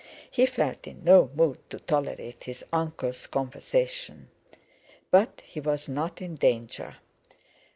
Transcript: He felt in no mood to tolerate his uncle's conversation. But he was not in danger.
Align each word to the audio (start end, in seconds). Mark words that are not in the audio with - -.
He 0.31 0.47
felt 0.47 0.87
in 0.87 1.03
no 1.03 1.29
mood 1.35 1.59
to 1.69 1.77
tolerate 1.79 2.45
his 2.45 2.65
uncle's 2.73 3.27
conversation. 3.27 4.29
But 5.11 5.43
he 5.45 5.59
was 5.59 5.87
not 5.87 6.23
in 6.23 6.37
danger. 6.37 6.95